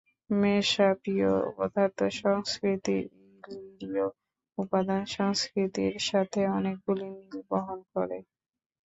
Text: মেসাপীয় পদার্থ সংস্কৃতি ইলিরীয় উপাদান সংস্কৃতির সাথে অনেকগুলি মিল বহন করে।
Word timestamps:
মেসাপীয় 0.33 1.31
পদার্থ 1.57 1.99
সংস্কৃতি 2.21 2.97
ইলিরীয় 3.47 4.07
উপাদান 4.57 5.01
সংস্কৃতির 5.15 5.93
সাথে 6.09 6.41
অনেকগুলি 6.57 7.07
মিল 7.15 7.35
বহন 7.49 7.79
করে। 7.93 8.17